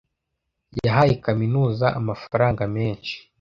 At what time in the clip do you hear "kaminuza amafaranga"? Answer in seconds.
1.25-2.63